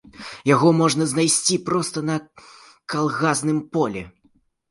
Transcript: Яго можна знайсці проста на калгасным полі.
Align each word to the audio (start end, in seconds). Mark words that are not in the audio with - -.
Яго 0.53 0.69
можна 0.77 1.03
знайсці 1.11 1.57
проста 1.67 2.03
на 2.09 2.15
калгасным 2.93 3.59
полі. 3.77 4.01